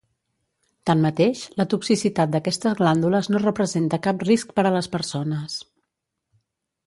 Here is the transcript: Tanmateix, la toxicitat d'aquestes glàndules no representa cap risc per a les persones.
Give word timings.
Tanmateix, 0.89 1.41
la 1.61 1.65
toxicitat 1.73 2.31
d'aquestes 2.35 2.77
glàndules 2.79 3.29
no 3.33 3.43
representa 3.43 4.01
cap 4.07 4.25
risc 4.29 4.57
per 4.61 4.67
a 4.67 4.71
les 4.79 4.89
persones. 4.95 5.59